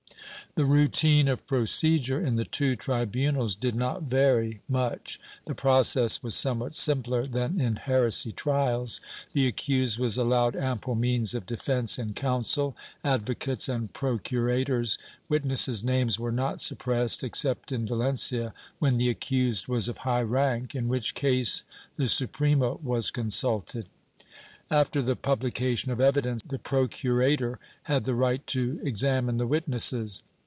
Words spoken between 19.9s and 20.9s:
high rank, in